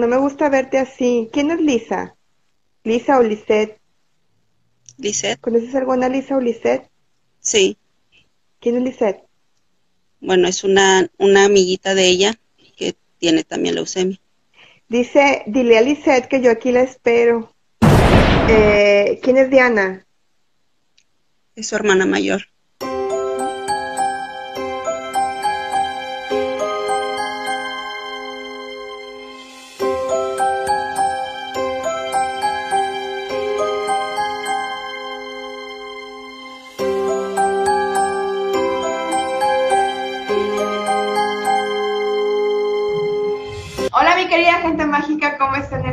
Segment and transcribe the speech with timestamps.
[0.00, 1.28] No me gusta verte así.
[1.32, 2.14] ¿Quién es Lisa?
[2.84, 3.80] ¿Lisa o Lisette?
[4.96, 5.40] Lisette.
[5.40, 6.88] ¿Conoces alguna Lisa o Lisette?
[7.40, 7.76] Sí.
[8.60, 9.24] ¿Quién es Lisette?
[10.20, 12.38] Bueno, es una, una amiguita de ella
[12.76, 14.20] que tiene también leucemia.
[14.88, 17.52] Dice, dile a Lisette que yo aquí la espero.
[18.48, 20.06] Eh, ¿Quién es Diana?
[21.56, 22.42] Es su hermana mayor.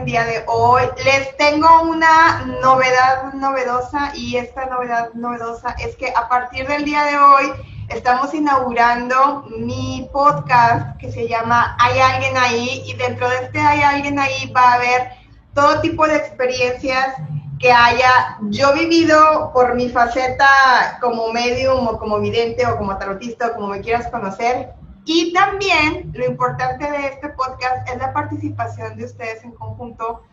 [0.05, 0.83] Día de hoy?
[1.03, 7.03] Les tengo una novedad novedosa y esta novedad novedosa es que a partir del día
[7.03, 7.51] de hoy
[7.89, 13.81] estamos inaugurando mi podcast que se llama Hay alguien ahí y dentro de este Hay
[13.81, 15.09] alguien ahí va a haber
[15.55, 17.15] todo tipo de experiencias
[17.59, 23.47] que haya yo vivido por mi faceta como medium o como vidente o como tarotista
[23.47, 24.69] o como me quieras conocer.
[25.05, 30.23] Y también lo importante de este podcast es la participación de ustedes en conjunto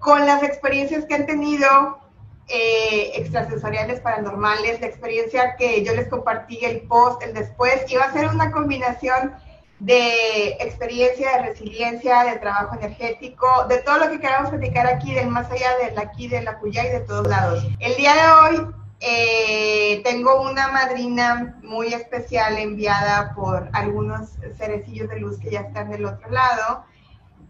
[0.00, 2.00] con las experiencias que han tenido
[2.48, 8.04] eh, extrasensoriales, paranormales, la experiencia que yo les compartí, el post, el después, y va
[8.04, 9.32] a ser una combinación
[9.78, 15.28] de experiencia, de resiliencia, de trabajo energético, de todo lo que queramos platicar aquí, del
[15.28, 17.64] más allá del aquí, del acullá y de todos lados.
[17.78, 18.74] El día de hoy
[19.06, 25.90] eh, tengo una madrina muy especial enviada por algunos cerecillos de luz que ya están
[25.90, 26.84] del otro lado.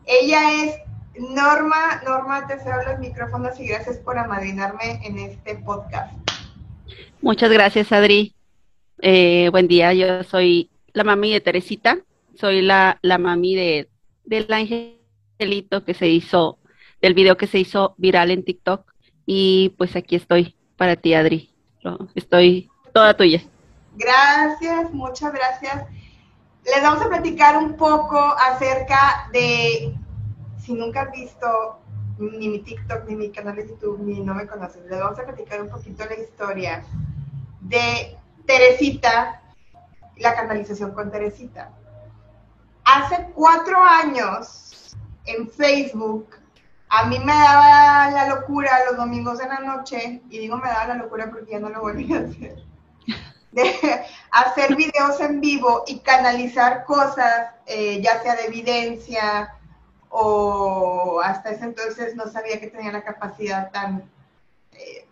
[0.04, 0.74] Ella es
[1.16, 2.02] Norma.
[2.04, 6.12] Norma, te cedo los micrófonos y gracias por amadrinarme en este podcast.
[7.20, 8.34] Muchas gracias, Adri.
[9.00, 11.98] Eh, buen día, yo soy la mami de Teresita,
[12.34, 13.88] soy la, la mami de,
[14.24, 16.58] del angelito que se hizo,
[17.00, 18.92] del video que se hizo viral en TikTok
[19.24, 21.50] y pues aquí estoy para ti, Adri.
[22.14, 23.42] Estoy toda tuya.
[23.96, 25.86] Gracias, muchas gracias.
[26.64, 29.94] Les vamos a platicar un poco acerca de,
[30.58, 31.78] si nunca has visto
[32.18, 35.24] ni mi TikTok, ni mi canal de YouTube, ni no me conoces, les vamos a
[35.24, 36.84] platicar un poquito la historia
[37.60, 39.42] de Teresita,
[40.16, 41.70] la canalización con Teresita.
[42.84, 44.96] Hace cuatro años
[45.26, 46.36] en Facebook
[46.96, 50.86] a mí me daba la locura los domingos en la noche, y digo me daba
[50.88, 52.64] la locura porque ya no lo volví a hacer,
[53.50, 59.54] de hacer videos en vivo y canalizar cosas, eh, ya sea de evidencia
[60.08, 64.08] o hasta ese entonces no sabía que tenía la capacidad tan
[64.72, 65.08] eh,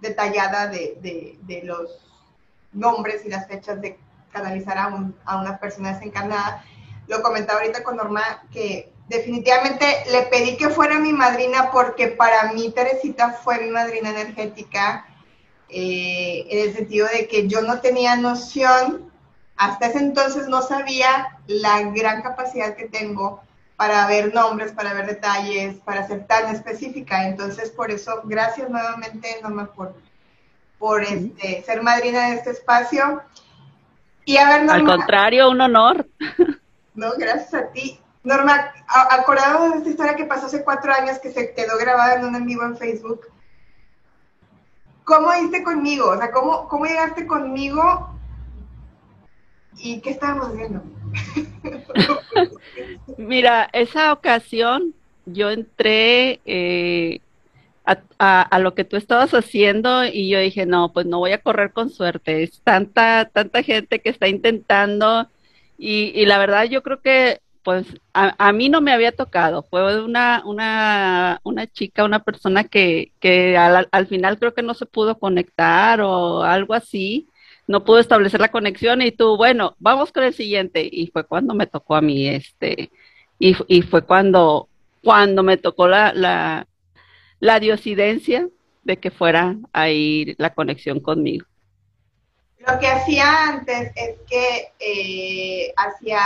[0.00, 1.98] detallada de, de, de, los
[2.72, 3.98] nombres y las fechas de
[4.30, 6.62] canalizar a, un, a una persona desencarnada.
[7.08, 12.52] Lo comentaba ahorita con Norma que definitivamente le pedí que fuera mi madrina porque para
[12.52, 15.06] mí Teresita fue mi madrina energética
[15.68, 19.10] eh, en el sentido de que yo no tenía noción,
[19.56, 23.42] hasta ese entonces no sabía la gran capacidad que tengo
[23.76, 27.28] para ver nombres, para ver detalles, para ser tan específica.
[27.28, 29.94] Entonces, por eso, gracias nuevamente, Norma, por,
[30.78, 33.22] por este, ser madrina de este espacio.
[34.24, 36.06] Y a ver, Norma, Al contrario, un honor.
[36.94, 38.00] No, gracias a ti.
[38.24, 38.72] Norma,
[39.10, 42.34] acordado de esta historia que pasó hace cuatro años que se quedó grabada en un
[42.34, 43.28] en vivo en Facebook,
[45.04, 46.10] ¿cómo diste conmigo?
[46.10, 48.10] O sea, ¿cómo, cómo llegaste conmigo
[49.78, 50.82] y qué estábamos haciendo?
[53.16, 57.20] Mira, esa ocasión yo entré eh,
[58.18, 61.72] a, lo que tú estabas haciendo y yo dije, no, pues no voy a correr
[61.72, 62.42] con suerte.
[62.42, 65.28] Es tanta, tanta gente que está intentando
[65.78, 69.62] y, y la verdad yo creo que pues a, a, mí no me había tocado,
[69.62, 74.72] fue una, una, una chica, una persona que, que al, al, final creo que no
[74.72, 77.28] se pudo conectar o algo así,
[77.66, 80.88] no pudo establecer la conexión y tú, bueno, vamos con el siguiente.
[80.90, 82.90] Y fue cuando me tocó a mí, este,
[83.38, 84.70] y, y fue cuando,
[85.04, 86.66] cuando me tocó la, la,
[87.38, 88.48] la diosidencia
[88.84, 91.44] de que fuera ahí la conexión conmigo.
[92.66, 96.22] Lo que hacía antes es que eh, hacía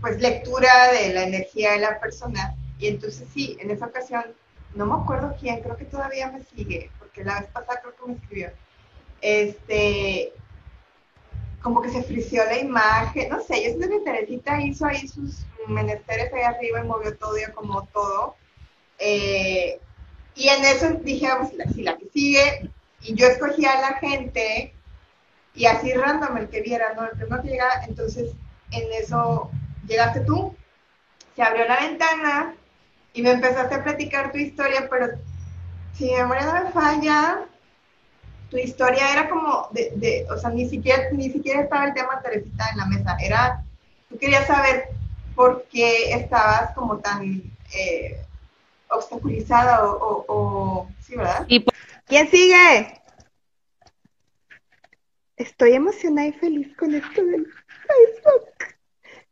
[0.00, 2.54] pues lectura de la energía de la persona.
[2.78, 4.24] Y entonces sí, en esa ocasión,
[4.74, 8.06] no me acuerdo quién, creo que todavía me sigue, porque la vez pasada creo que
[8.06, 8.50] me escribió.
[9.20, 10.32] Este,
[11.62, 15.44] como que se frició la imagen, no sé, yo siento que Teresita hizo ahí sus
[15.66, 18.36] menesteres ahí arriba y movió todo y como todo.
[18.98, 19.80] Eh,
[20.34, 22.70] y en eso dije, vamos, la, si la que sigue,
[23.02, 24.72] y yo escogía a la gente,
[25.54, 27.04] y así random el que viera, ¿no?
[27.04, 28.32] El primero que llegara, entonces
[28.70, 29.50] en eso
[29.88, 30.54] llegaste tú,
[31.34, 32.54] se abrió la ventana
[33.12, 35.08] y me empezaste a platicar tu historia, pero
[35.94, 37.44] si mi memoria no me falla,
[38.50, 42.20] tu historia era como de, de, o sea, ni siquiera, ni siquiera estaba el tema
[42.22, 43.62] Teresita en la mesa, era,
[44.08, 44.88] tú querías saber
[45.34, 47.42] por qué estabas como tan
[47.74, 48.20] eh,
[48.88, 51.44] obstaculizada o, o, o, sí, ¿verdad?
[51.48, 51.74] Y por-
[52.06, 52.94] ¿Quién sigue?
[55.36, 57.46] Estoy emocionada y feliz con esto del
[57.86, 58.47] Facebook.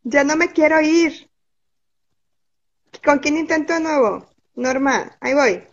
[0.08, 1.28] Ya no me quiero ir.
[3.04, 4.30] ¿Con quién intento de nuevo?
[4.54, 5.64] Norma, ahí voy.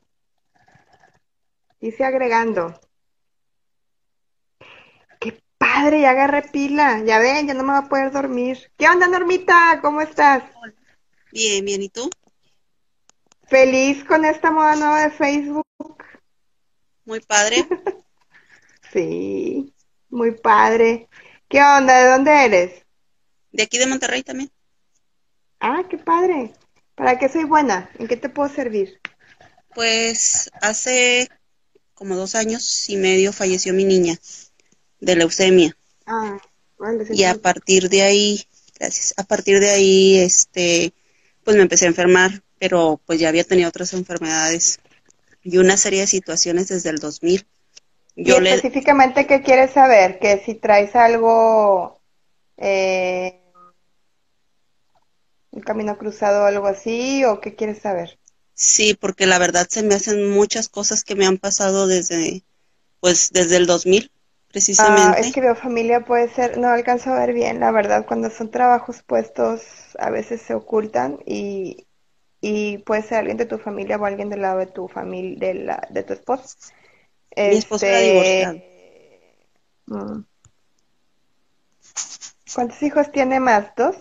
[1.79, 2.73] Dice agregando.
[5.19, 7.03] Qué padre, ya agarré pila.
[7.05, 8.71] Ya ven, ya no me va a poder dormir.
[8.75, 9.79] ¿Qué onda, Normita?
[9.83, 10.43] ¿Cómo estás?
[11.31, 12.09] Bien, bien, ¿y tú?
[13.43, 15.67] Feliz con esta moda nueva de Facebook.
[17.05, 17.67] Muy padre.
[18.91, 19.73] Sí,
[20.09, 21.09] muy padre.
[21.47, 21.99] ¿Qué onda?
[21.99, 22.82] ¿De dónde eres?
[23.53, 24.51] De aquí de Monterrey también.
[25.59, 26.51] Ah, qué padre.
[26.95, 27.89] ¿Para qué soy buena?
[27.97, 28.99] ¿En qué te puedo servir?
[29.73, 31.29] Pues hace
[31.93, 34.19] como dos años y medio falleció mi niña
[34.99, 35.75] de leucemia.
[36.05, 36.37] Ah,
[36.77, 38.43] vale, sí, Y a partir de ahí,
[38.79, 40.93] gracias, a partir de ahí, este,
[41.43, 44.79] pues me empecé a enfermar, pero pues ya había tenido otras enfermedades
[45.43, 47.45] y una serie de situaciones desde el 2000.
[48.15, 50.19] Y Yo le, específicamente, ¿qué quieres saber?
[50.19, 51.99] Que si traes algo,
[52.57, 53.42] eh,
[55.53, 58.19] un camino cruzado o algo así, o qué quieres saber?
[58.55, 62.43] sí, porque la verdad se me hacen muchas cosas que me han pasado desde,
[62.99, 64.11] pues desde el 2000,
[64.77, 65.19] Ah, precisamente.
[65.19, 68.49] es que veo familia puede ser, no alcanzo a ver bien, la verdad, cuando son
[68.51, 69.61] trabajos puestos
[69.99, 71.87] a veces se ocultan y,
[72.41, 75.53] y puede ser alguien de tu familia o alguien del lado de tu familia, de
[75.55, 76.55] la, de tu esposo.
[77.45, 78.61] Mi esposo era divorciado.
[79.87, 80.23] mm.
[82.53, 83.75] ¿Cuántos hijos tiene más?
[83.75, 83.97] ¿Dos?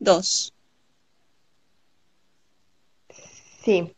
[0.00, 0.52] Dos.
[3.62, 3.94] Sí.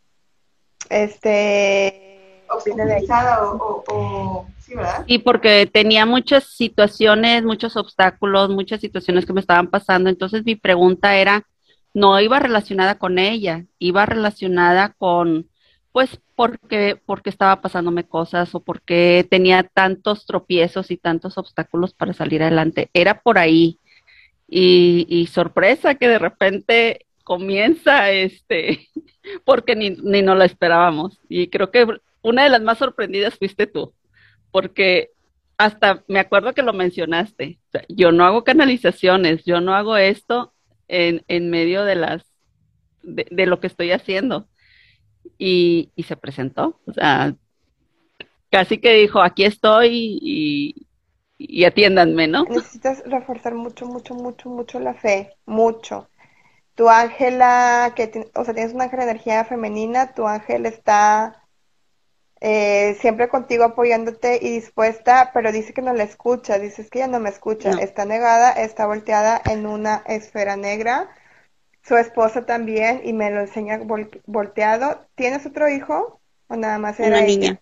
[0.90, 2.42] Este.
[2.50, 5.04] O, o, o- sí, ¿verdad?
[5.06, 10.10] Y porque tenía muchas situaciones, muchos obstáculos, muchas situaciones que me estaban pasando.
[10.10, 11.46] Entonces mi pregunta era,
[11.94, 15.48] no iba relacionada con ella, iba relacionada con,
[15.92, 22.12] pues, porque, porque estaba pasándome cosas o porque tenía tantos tropiezos y tantos obstáculos para
[22.12, 22.90] salir adelante.
[22.92, 23.78] Era por ahí.
[24.48, 28.88] Y, y sorpresa que de repente comienza este,
[29.44, 31.18] porque ni, ni nos la esperábamos.
[31.28, 31.86] Y creo que
[32.22, 33.94] una de las más sorprendidas fuiste tú
[34.52, 35.10] porque
[35.58, 37.58] hasta me acuerdo que lo mencionaste.
[37.88, 40.52] Yo no hago canalizaciones, yo no hago esto
[40.86, 42.22] en, en medio de las
[43.02, 44.46] de, lo que estoy haciendo.
[45.38, 46.80] Y, y se presentó.
[46.86, 47.34] O sea,
[48.50, 50.18] casi que dijo, aquí estoy
[51.44, 52.44] y atiéndanme, ¿no?
[52.44, 56.08] Necesitas reforzar mucho, mucho, mucho, mucho la fe, mucho.
[56.74, 61.44] Tu ángela, que ti- o sea, tienes un ángel de energía femenina, tu ángel está
[62.40, 67.08] eh, siempre contigo apoyándote y dispuesta, pero dice que no la escucha, dices que ella
[67.08, 67.78] no me escucha, No.
[67.78, 71.08] está negada, está volteada en una esfera negra,
[71.84, 75.06] su esposa también, y me lo enseña vol- volteado.
[75.16, 76.20] ¿Tienes otro hijo?
[76.48, 77.28] ¿O nada más era Una ella?
[77.28, 77.60] niña.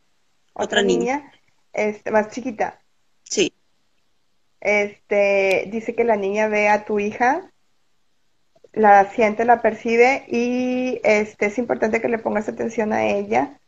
[0.54, 1.08] ¿Otra Otra niña.
[1.08, 1.32] niña?
[1.72, 2.80] Este, más chiquita.
[3.24, 3.54] Sí,
[4.60, 7.49] Este, dice que la niña ve a tu hija,
[8.72, 13.58] la siente, la percibe y este, es importante que le pongas atención a ella.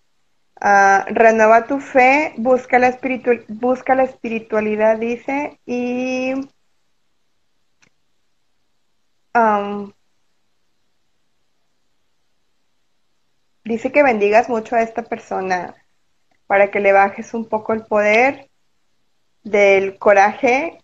[0.60, 6.34] Ah, renueva tu fe, busca la espiritu- busca la espiritualidad, dice, y
[13.64, 15.74] dice que bendigas mucho a esta persona
[16.46, 18.50] para que le bajes un poco el poder
[19.44, 20.81] del coraje.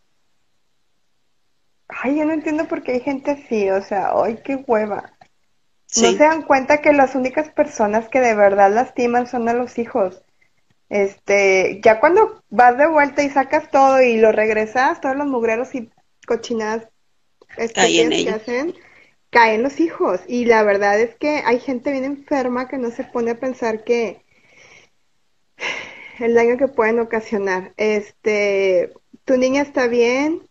[1.89, 5.13] Ay, yo no entiendo por qué hay gente así, o sea, ay, qué hueva.
[5.97, 9.79] No se dan cuenta que las únicas personas que de verdad lastiman son a los
[9.79, 10.23] hijos.
[10.91, 15.75] Este, ya cuando vas de vuelta y sacas todo y lo regresas, todos los mugreros
[15.75, 15.91] y
[16.27, 16.89] cochinadas
[17.75, 18.75] Cae en estúpidas que hacen,
[19.31, 20.21] caen los hijos.
[20.27, 23.85] Y la verdad es que hay gente bien enferma que no se pone a pensar
[23.85, 24.25] que
[26.19, 27.73] el daño que pueden ocasionar.
[27.77, 28.93] Este,
[29.25, 30.48] tu niña está bien,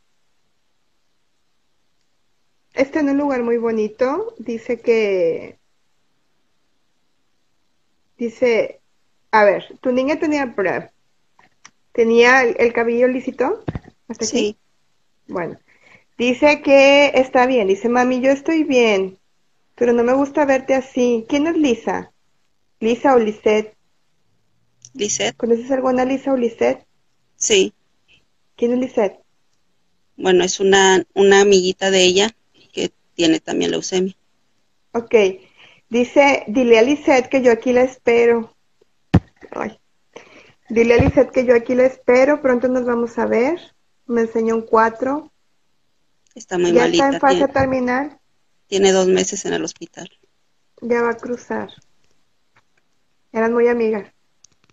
[2.77, 4.33] está en un lugar muy bonito.
[4.39, 5.59] Dice que,
[8.17, 8.81] dice,
[9.31, 10.53] a ver, tu niña tenía,
[11.93, 13.63] tenía el, el cabello lisito
[14.07, 14.39] hasta aquí.
[14.39, 14.57] sí,
[15.27, 15.57] Bueno,
[16.17, 17.67] dice que está bien.
[17.67, 19.19] Dice, mami, yo estoy bien,
[19.75, 21.25] pero no me gusta verte así.
[21.29, 22.11] ¿Quién es Lisa?
[22.79, 23.75] Lisa o Lisette.
[24.93, 26.85] Lisette, ¿Conoces alguna Lisa o Lisette?
[27.37, 27.73] sí.
[28.57, 29.23] ¿Quién es Lisette?
[30.17, 32.35] Bueno, es una, una amiguita de ella
[33.17, 34.15] tiene también leucemia.
[34.93, 35.13] Ok.
[35.89, 38.53] Dice, dile a Lisette que yo aquí la espero.
[39.51, 39.79] Ay.
[40.69, 43.59] Dile a Lisette que yo aquí la espero, pronto nos vamos a ver.
[44.05, 45.31] Me enseñó un 4.
[46.35, 47.05] Está muy ¿Ya malita.
[47.05, 48.19] está en fase Tiene, terminal?
[48.67, 50.09] tiene dos meses en el hospital.
[50.81, 51.69] Ya va a cruzar.
[53.33, 54.13] Eran muy amigas.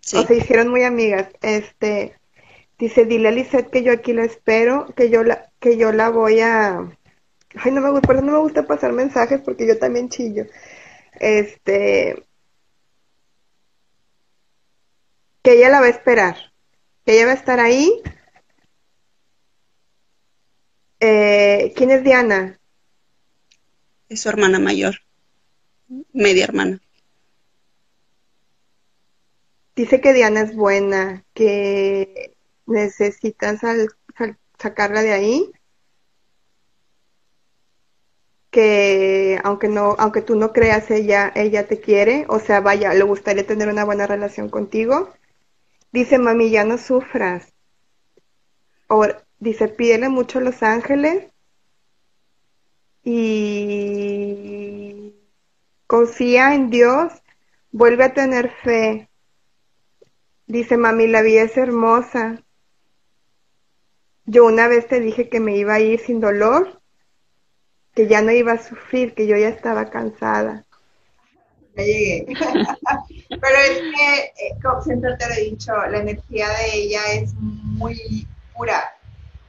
[0.01, 0.17] Sí.
[0.17, 1.29] O se hicieron muy amigas.
[1.41, 2.15] Este,
[2.77, 6.09] dice, dile a Lisette que yo aquí la espero, que yo la, que yo la
[6.09, 6.95] voy a...
[7.57, 10.45] Ay, no me gusta, por eso no me gusta pasar mensajes porque yo también chillo.
[11.19, 12.23] Este,
[15.43, 16.35] que ella la va a esperar,
[17.05, 18.01] que ella va a estar ahí.
[20.99, 22.59] Eh, ¿quién es Diana?
[24.09, 24.95] Es su hermana mayor.
[26.13, 26.81] Media hermana.
[29.75, 32.35] Dice que Diana es buena, que
[33.59, 35.51] sal- sacarla de ahí,
[38.55, 43.03] que aunque no, aunque tú no creas, ella, ella te quiere, o sea, vaya, le
[43.03, 45.09] gustaría tener una buena relación contigo.
[45.91, 47.53] Dice, mami, ya no sufras.
[48.87, 49.05] O,
[49.39, 51.25] dice, pídele mucho a los ángeles
[53.03, 55.13] y
[55.85, 57.11] confía en Dios,
[57.73, 59.09] vuelve a tener fe.
[60.47, 62.41] Dice, mami, la vida es hermosa.
[64.25, 66.74] Yo una vez te dije que me iba a ir sin dolor,
[67.95, 70.67] que ya no iba a sufrir, que yo ya estaba cansada.
[71.75, 72.25] Ya llegué.
[73.41, 77.33] Pero es que, eh, como siempre te lo he dicho, la energía de ella es
[77.35, 78.91] muy pura.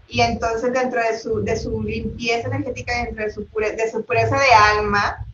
[0.08, 4.04] Y entonces dentro de su, de su limpieza energética, dentro de su, pure- de su
[4.04, 5.26] pureza de alma,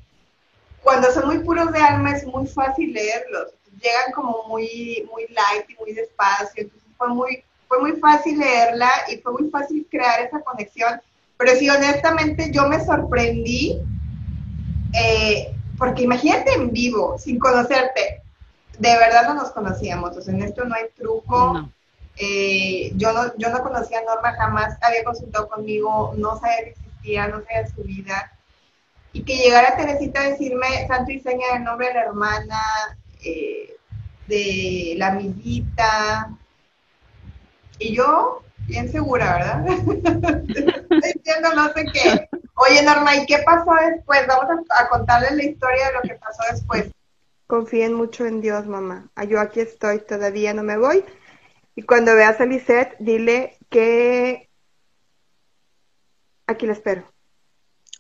[0.83, 3.49] cuando son muy puros de alma es muy fácil leerlos.
[3.83, 6.65] Llegan como muy, muy light y muy despacio.
[6.65, 11.01] Entonces fue muy, fue muy fácil leerla y fue muy fácil crear esa conexión.
[11.43, 13.81] Pero sí, honestamente, yo me sorprendí,
[14.95, 18.23] eh, porque imagínate en vivo, sin conocerte.
[18.79, 20.17] De verdad no nos conocíamos.
[20.17, 21.55] O sea, en esto no hay truco.
[21.55, 21.73] No.
[22.17, 26.71] Eh, yo, no, yo no conocía a Norma, jamás había consultado conmigo, no sabía que
[26.71, 28.39] existía, no sabía su vida.
[29.13, 32.61] Y que llegara Teresita a decirme santo y seña del nombre de la hermana,
[33.25, 33.75] eh,
[34.29, 36.31] de la amiguita.
[37.81, 39.67] Y yo, bien segura, ¿verdad?
[39.69, 42.29] Estoy diciendo no sé qué.
[42.55, 44.27] Oye, Norma, ¿y qué pasó después?
[44.27, 46.91] Vamos a, a contarles la historia de lo que pasó después.
[47.47, 49.11] Confíen mucho en Dios, mamá.
[49.15, 51.05] Ah, Yo aquí estoy, todavía no me voy.
[51.75, 54.49] Y cuando veas a Lisette, dile que
[56.47, 57.13] aquí la espero.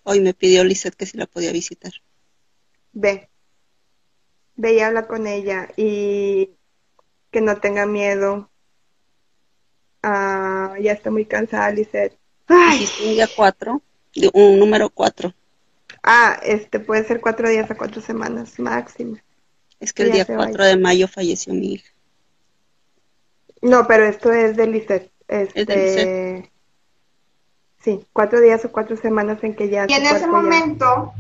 [0.05, 1.93] Hoy me pidió Lisette que si la podía visitar.
[2.93, 3.29] Ve.
[4.57, 6.57] Ve y habla con ella y
[7.33, 8.52] que no tenga miedo.
[10.03, 11.67] Ah, ya está muy cansada.
[11.67, 13.83] Ay, Hiciste un día cuatro,
[14.15, 15.33] de- un número cuatro.
[16.03, 19.17] ah, este puede ser cuatro días a cuatro semanas máximo.
[19.81, 20.69] Es que el día se 4 vaya.
[20.69, 21.89] de mayo falleció mi hija.
[23.63, 25.11] No, pero esto es de Lisette.
[25.29, 26.51] Es de Este,
[27.83, 29.87] sí, cuatro días o cuatro semanas en que ya.
[29.89, 31.13] Y en ese ya- momento,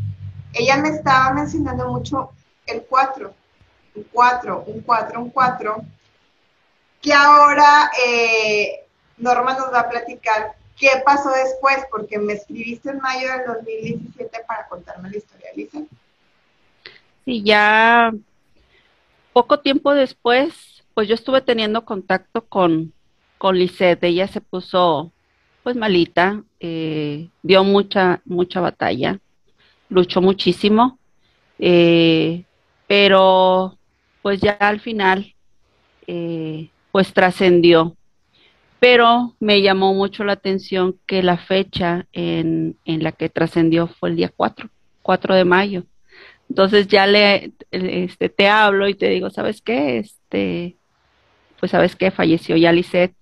[0.52, 2.30] ella me estaba mencionando mucho
[2.66, 3.32] el 4,
[3.94, 5.76] un 4, un 4, un 4,
[7.02, 8.86] que ahora eh,
[9.18, 14.40] Norma nos va a platicar qué pasó después, porque me escribiste en mayo del 2017
[14.46, 15.80] para contarme la historia, Lisa.
[17.24, 18.12] Sí, ya
[19.32, 22.92] poco tiempo después, pues yo estuve teniendo contacto con,
[23.38, 24.04] con Lisette.
[24.04, 25.12] Ella se puso
[25.62, 29.20] pues malita, eh, dio mucha, mucha batalla,
[29.88, 30.98] luchó muchísimo,
[31.58, 32.42] eh,
[32.88, 33.78] pero
[34.22, 35.34] pues ya al final
[36.08, 37.96] eh, pues trascendió.
[38.78, 44.10] Pero me llamó mucho la atención que la fecha en, en la que trascendió fue
[44.10, 44.68] el día 4,
[45.02, 45.84] 4 de mayo.
[46.48, 49.98] Entonces ya le, este, te hablo y te digo, ¿sabes qué?
[49.98, 50.76] Este,
[51.58, 53.14] pues sabes qué, falleció ya Lisette,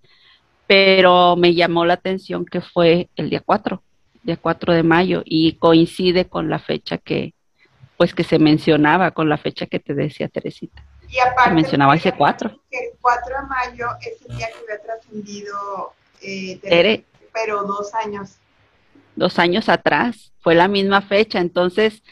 [0.67, 3.83] pero me llamó la atención que fue el día 4,
[4.25, 7.35] día 4 de mayo, y coincide con la fecha que,
[7.97, 10.83] pues que se mencionaba, con la fecha que te decía Teresita.
[11.11, 12.61] Y aparte, mencionaba ese 4.
[12.71, 17.05] que el 4 de mayo es el día que había trascendido, eh, Tere.
[17.33, 18.37] pero dos años.
[19.17, 22.03] dos años atrás, fue la misma fecha, entonces,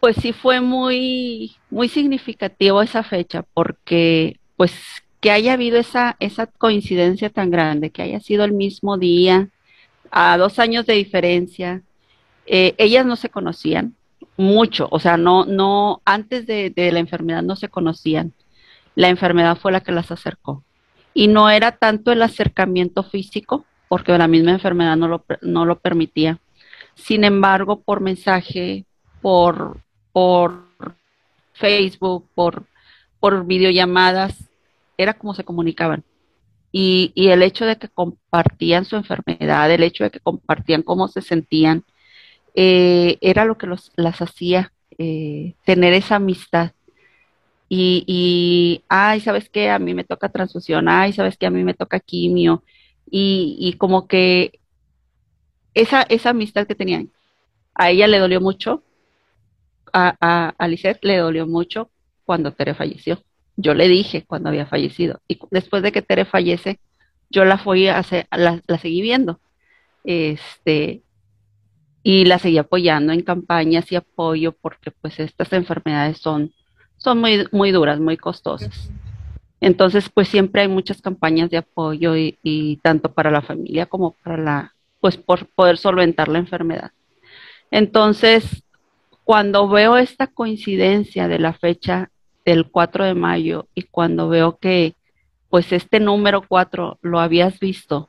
[0.00, 4.72] pues sí fue muy, muy significativo esa fecha, porque pues
[5.20, 9.48] que haya habido esa, esa coincidencia tan grande, que haya sido el mismo día,
[10.10, 11.82] a dos años de diferencia,
[12.46, 13.94] eh, ellas no se conocían
[14.38, 18.32] mucho, o sea, no, no, antes de, la enfermedad no se conocían,
[18.94, 20.64] la enfermedad fue la que las acercó.
[21.12, 25.78] Y no era tanto el acercamiento físico, porque la misma enfermedad no lo, no lo
[25.78, 26.38] permitía.
[26.94, 28.86] Sin embargo, por mensaje,
[29.20, 29.82] por
[30.18, 30.64] por
[31.52, 32.64] Facebook, por,
[33.20, 34.34] por videollamadas,
[34.96, 36.02] era como se comunicaban.
[36.72, 41.22] Y, el hecho de que compartían su enfermedad, el hecho de que compartían cómo se
[41.22, 41.84] sentían,
[42.60, 46.72] eh, era lo que los, las hacía eh, tener esa amistad.
[47.68, 49.70] Y, ay, ¿sabes qué?
[49.70, 51.46] A mí me toca transfusión, ay, ¿sabes qué?
[51.46, 52.64] A mí me toca quimio.
[53.08, 54.58] Y, como que
[55.74, 57.12] esa, esa amistad que tenían,
[57.74, 58.82] a ella le dolió mucho,
[59.92, 61.90] a, a, a le dolió mucho
[62.24, 63.22] cuando Tere falleció.
[63.56, 65.20] Yo le dije cuando había fallecido.
[65.28, 66.80] Y después de que Tere fallece,
[67.30, 69.40] yo la fui a hacer, la, la seguí viendo.
[70.02, 71.02] Este,
[72.02, 76.52] y la seguí apoyando en campañas y apoyo porque pues estas enfermedades son,
[76.96, 78.90] son muy, muy duras, muy costosas.
[79.60, 84.12] Entonces, pues siempre hay muchas campañas de apoyo y, y tanto para la familia como
[84.12, 86.92] para la, pues por poder solventar la enfermedad.
[87.70, 88.62] Entonces,
[89.24, 92.10] cuando veo esta coincidencia de la fecha
[92.44, 94.94] del 4 de mayo y cuando veo que
[95.50, 98.08] pues este número 4 lo habías visto,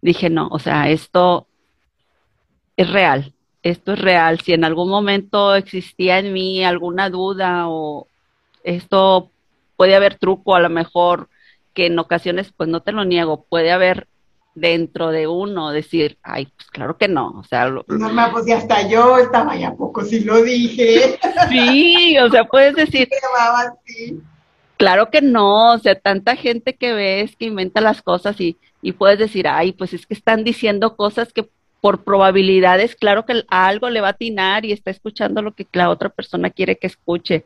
[0.00, 1.46] dije, no, o sea, esto
[2.76, 4.40] es real, esto es real.
[4.40, 8.06] Si en algún momento existía en mí alguna duda o
[8.64, 9.30] esto
[9.76, 11.28] puede haber truco a lo mejor,
[11.74, 14.08] que en ocasiones, pues no te lo niego, puede haber
[14.54, 18.46] dentro de uno decir, ay, pues claro que no, o sea, lo, no me pues
[18.46, 21.18] ya hasta yo estaba ya poco si lo dije.
[21.50, 23.08] Sí, o sea, puedes decir,
[24.78, 28.92] claro que no, o sea, tanta gente que ves que inventa las cosas y, y
[28.92, 31.50] puedes decir, ay, pues es que están diciendo cosas que
[31.86, 35.68] por probabilidades, claro que a algo le va a atinar y está escuchando lo que
[35.72, 37.44] la otra persona quiere que escuche.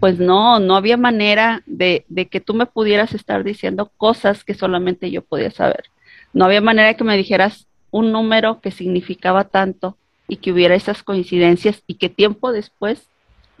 [0.00, 4.54] Pues no, no había manera de, de que tú me pudieras estar diciendo cosas que
[4.54, 5.84] solamente yo podía saber.
[6.32, 10.74] No había manera de que me dijeras un número que significaba tanto y que hubiera
[10.74, 13.06] esas coincidencias y que tiempo después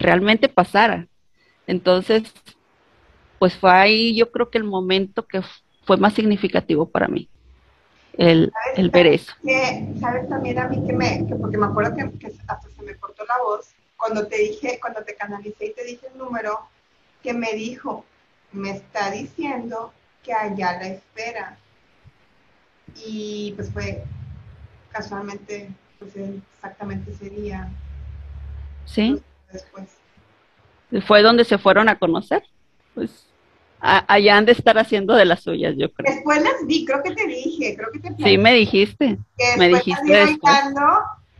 [0.00, 1.06] realmente pasara.
[1.68, 2.24] Entonces,
[3.38, 5.42] pues fue ahí yo creo que el momento que
[5.84, 7.28] fue más significativo para mí,
[8.18, 9.32] el, el ver eso.
[9.42, 12.82] Que, ¿Sabes también a mí que me, que porque me acuerdo que, que, hasta se
[12.82, 16.68] me cortó la voz cuando te dije, cuando te canalicé y te dije el número,
[17.22, 18.04] que me dijo,
[18.52, 21.58] me está diciendo que allá la espera
[22.96, 24.02] y pues fue
[24.90, 27.70] casualmente, pues exactamente ese día.
[28.84, 29.22] Sí.
[29.52, 29.88] Después.
[31.06, 32.42] Fue donde se fueron a conocer.
[32.94, 33.27] Pues
[33.80, 36.14] allá han de estar haciendo de las suyas, yo creo.
[36.14, 39.18] Después las vi, creo que te dije, creo que te Sí, me dijiste.
[39.56, 40.54] me dijiste después.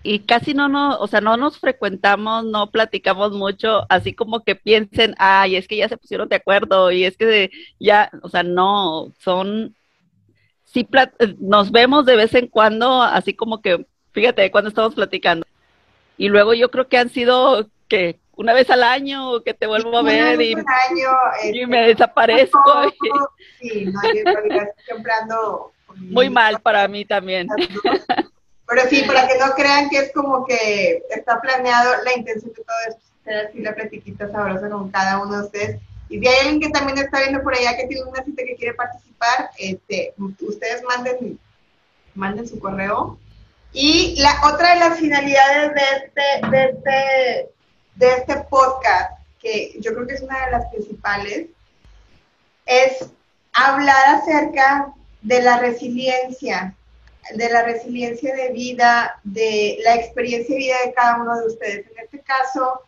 [0.04, 4.54] Y casi no nos, o sea, no nos frecuentamos, no platicamos mucho, así como que
[4.54, 8.42] piensen, ay, es que ya se pusieron de acuerdo y es que ya, o sea,
[8.44, 9.74] no, son
[10.64, 10.86] sí
[11.40, 15.46] nos vemos de vez en cuando, así como que, fíjate, cuando estamos platicando.
[16.16, 19.98] Y luego yo creo que han sido que una vez al año que te vuelvo
[19.98, 22.60] a ver y, y, me este, desaparezco.
[23.60, 24.00] sí, no,
[24.86, 27.48] siempre ando muy mal para mí también.
[28.68, 32.62] Pero sí, para que no crean que es como que está planeado la intención de
[32.62, 35.80] todo esto, hacer así la platiquita sabrosa con cada uno de ustedes.
[36.08, 38.54] Y si hay alguien que también está viendo por allá que tiene una cita que
[38.54, 41.40] quiere participar, este, ustedes manden,
[42.14, 43.18] manden su correo.
[43.72, 47.57] Y la otra de las finalidades de este, de este,
[47.98, 51.48] de este podcast, que yo creo que es una de las principales,
[52.64, 53.10] es
[53.52, 56.74] hablar acerca de la resiliencia,
[57.34, 61.86] de la resiliencia de vida, de la experiencia de vida de cada uno de ustedes.
[61.90, 62.82] En este caso,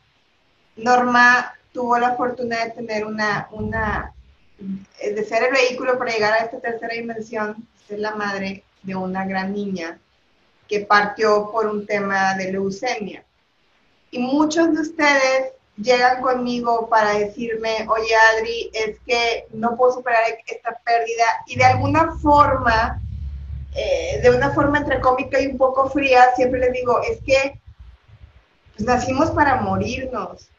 [0.77, 4.13] Norma tuvo la fortuna de tener una, una,
[4.59, 9.27] de ser el vehículo para llegar a esta tercera dimensión, ser la madre de una
[9.27, 9.99] gran niña
[10.69, 13.25] que partió por un tema de leucemia.
[14.11, 20.23] Y muchos de ustedes llegan conmigo para decirme, oye Adri, es que no puedo superar
[20.47, 23.01] esta pérdida y de alguna forma,
[23.75, 27.61] eh, de una forma entre cómica y un poco fría, siempre les digo, es que
[28.77, 30.51] pues, nacimos para morirnos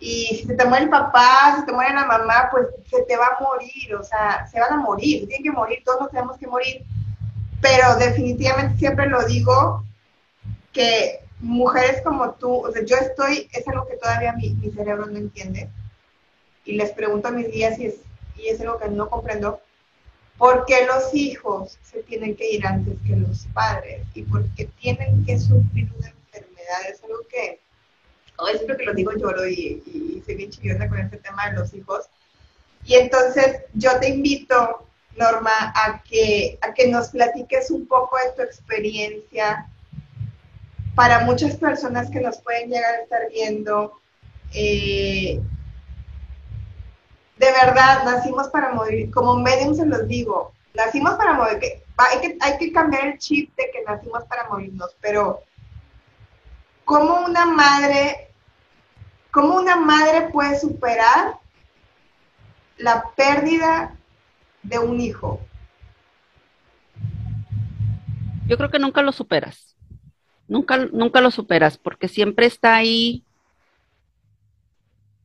[0.00, 3.26] y si te muere el papá, si te muere la mamá, pues se te va
[3.26, 6.46] a morir, o sea, se van a morir, tienen que morir, todos nos tenemos que
[6.46, 6.84] morir.
[7.60, 9.82] Pero definitivamente siempre lo digo,
[10.72, 15.06] que mujeres como tú, o sea, yo estoy, es algo que todavía mi, mi cerebro
[15.06, 15.68] no entiende,
[16.64, 17.96] y les pregunto a mis días y es,
[18.36, 19.60] y es algo que no comprendo,
[20.38, 24.02] ¿por qué los hijos se tienen que ir antes que los padres?
[24.14, 26.90] ¿Y por qué tienen que sufrir una enfermedad?
[26.90, 27.60] Es algo que
[28.36, 31.56] Hoy siempre que lo digo lloro y, y, soy bien chillona con este tema de
[31.56, 32.06] los hijos.
[32.84, 38.32] Y entonces yo te invito, Norma, a que, a que nos platiques un poco de
[38.32, 39.70] tu experiencia
[40.94, 44.00] para muchas personas que nos pueden llegar a estar viendo,
[44.52, 45.40] eh,
[47.36, 49.10] de verdad, nacimos para morir.
[49.10, 51.58] Como medium se los digo, nacimos para morir.
[51.96, 55.42] Hay que, hay que cambiar el chip de que nacimos para morirnos, pero
[56.84, 58.30] ¿cómo una madre,
[59.30, 61.38] cómo una madre puede superar
[62.76, 63.96] la pérdida
[64.62, 65.40] de un hijo?
[68.46, 69.73] Yo creo que nunca lo superas.
[70.48, 73.22] Nunca, nunca lo superas, porque siempre está ahí.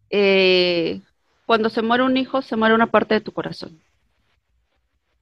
[0.10, 1.02] Eh,
[1.46, 3.80] cuando se muere un hijo, se muere una parte de tu corazón.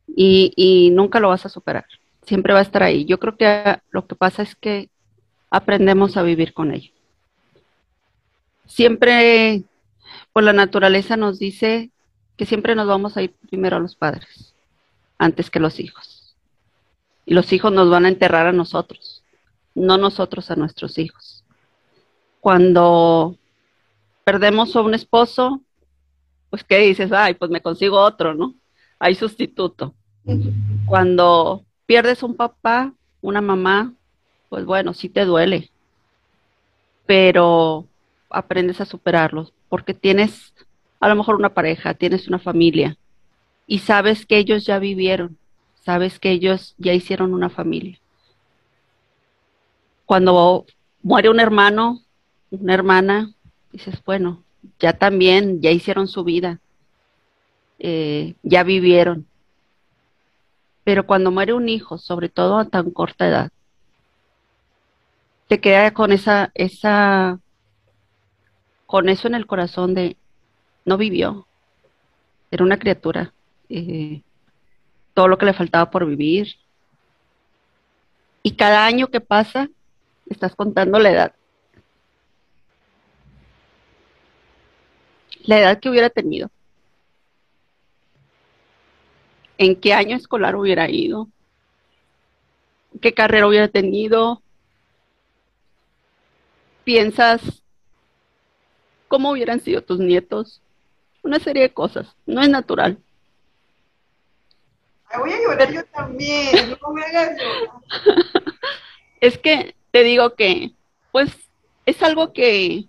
[0.07, 1.85] Y, y, nunca lo vas a superar.
[2.23, 3.05] Siempre va a estar ahí.
[3.05, 4.89] Yo creo que lo que pasa es que
[5.49, 6.91] aprendemos a vivir con ello.
[8.65, 9.63] Siempre,
[10.33, 11.89] por la naturaleza nos dice
[12.35, 14.53] que siempre nos vamos a ir primero a los padres,
[15.17, 16.35] antes que los hijos.
[17.25, 19.16] Y los hijos nos van a enterrar a nosotros,
[19.77, 21.43] no nosotros a nuestros hijos.
[22.41, 23.37] Cuando
[24.23, 25.61] perdemos a un esposo,
[26.49, 27.11] pues ¿qué dices?
[27.11, 28.55] Ay, pues me consigo otro, ¿no?
[28.99, 29.93] Hay sustituto.
[30.85, 33.93] Cuando pierdes un papá, una mamá,
[34.49, 35.69] pues bueno, sí te duele,
[37.05, 37.85] pero
[38.29, 40.53] aprendes a superarlo, porque tienes
[40.99, 42.97] a lo mejor una pareja, tienes una familia
[43.67, 45.37] y sabes que ellos ya vivieron,
[45.85, 47.99] sabes que ellos ya hicieron una familia.
[50.07, 50.65] Cuando
[51.03, 52.01] muere un hermano,
[52.49, 53.33] una hermana,
[53.73, 54.41] dices, bueno,
[54.79, 56.61] ya también, ya hicieron su vida,
[57.77, 59.27] eh, ya vivieron.
[60.85, 63.51] Pero cuando muere un hijo, sobre todo a tan corta edad,
[65.49, 67.41] te queda con esa, esa,
[68.85, 70.15] con eso en el corazón de
[70.85, 71.47] no vivió,
[72.49, 73.33] era una criatura,
[73.67, 74.21] eh,
[75.13, 76.55] todo lo que le faltaba por vivir.
[78.41, 79.67] Y cada año que pasa,
[80.29, 81.35] estás contando la edad.
[85.43, 86.49] La edad que hubiera tenido.
[89.57, 91.29] En qué año escolar hubiera ido.
[93.01, 94.41] ¿Qué carrera hubiera tenido?
[96.87, 97.41] piensas
[99.09, 100.61] cómo hubieran sido tus nietos,
[101.21, 102.97] una serie de cosas, no es natural.
[105.19, 107.37] voy a llorar yo también, no me hagas
[109.19, 110.73] Es que te digo que,
[111.11, 111.35] pues,
[111.87, 112.85] es algo que,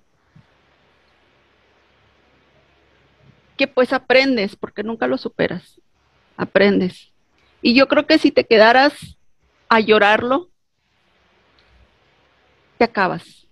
[3.56, 5.80] que pues aprendes, porque nunca lo superas,
[6.36, 7.10] aprendes.
[7.62, 8.92] Y yo creo que si te quedaras
[9.70, 10.50] a llorarlo,
[12.76, 13.46] te acabas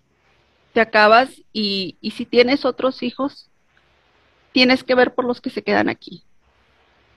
[0.74, 3.48] te acabas y, y si tienes otros hijos,
[4.52, 6.24] tienes que ver por los que se quedan aquí.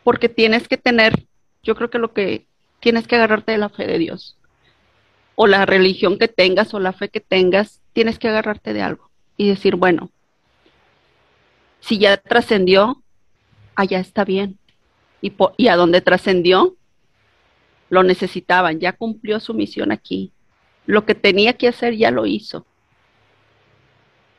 [0.05, 1.27] Porque tienes que tener,
[1.63, 2.47] yo creo que lo que
[2.79, 4.38] tienes que agarrarte de la fe de Dios.
[5.41, 9.09] O la religión que tengas o la fe que tengas, tienes que agarrarte de algo
[9.37, 10.11] y decir, bueno,
[11.79, 13.01] si ya trascendió,
[13.73, 14.59] allá está bien.
[15.21, 16.75] Y, y a donde trascendió,
[17.89, 20.33] lo necesitaban, ya cumplió su misión aquí.
[20.85, 22.65] Lo que tenía que hacer ya lo hizo.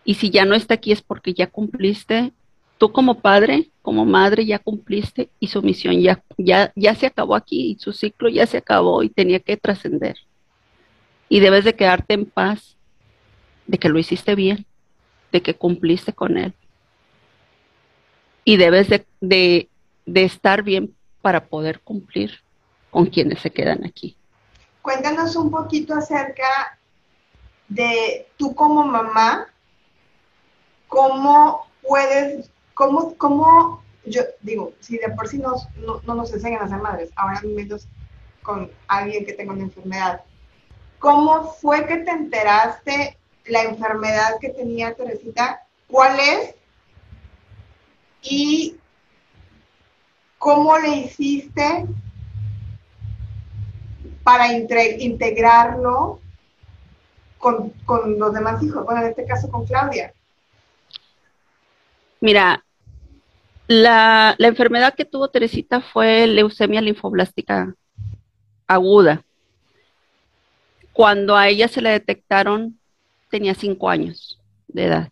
[0.04, 2.34] Y si ya no está aquí es porque ya cumpliste,
[2.76, 7.36] tú como padre, como madre ya cumpliste y su misión ya, ya, ya se acabó
[7.36, 10.16] aquí y su ciclo ya se acabó y tenía que trascender.
[11.30, 12.76] Y debes de quedarte en paz
[13.66, 14.66] de que lo hiciste bien,
[15.30, 16.52] de que cumpliste con él.
[18.44, 19.68] Y debes de, de,
[20.24, 22.40] estar bien para poder cumplir
[22.90, 24.16] con quienes se quedan aquí.
[24.82, 26.78] Cuéntanos un poquito acerca
[27.68, 29.46] de tú como mamá,
[30.88, 35.54] cómo puedes, cómo, cómo, yo digo, si de por sí no,
[36.04, 37.86] no, nos enseñan a ser madres, ahora menos
[38.42, 40.22] con alguien que tenga una enfermedad,
[41.00, 45.66] ¿cómo fue que te enteraste la enfermedad que tenía Teresita?
[45.88, 46.54] ¿Cuál es?
[48.22, 48.76] Y
[50.38, 51.86] cómo le hiciste
[54.22, 56.20] para integrarlo
[57.38, 60.12] con, con, los demás hijos, bueno, en este caso con Claudia.
[62.20, 62.62] Mira,
[63.66, 67.74] la, enfermedad que tuvo Teresita fue leucemia linfoblástica
[68.66, 69.24] aguda.
[70.92, 72.78] Cuando a ella se le detectaron,
[73.30, 75.08] tenía cinco años de edad.